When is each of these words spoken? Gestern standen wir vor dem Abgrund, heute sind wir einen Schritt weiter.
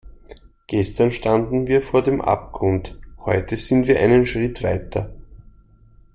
Gestern 0.65 1.11
standen 1.11 1.67
wir 1.67 1.83
vor 1.83 2.01
dem 2.01 2.21
Abgrund, 2.21 2.99
heute 3.23 3.55
sind 3.55 3.85
wir 3.85 3.99
einen 3.99 4.25
Schritt 4.25 4.63
weiter. 4.63 5.15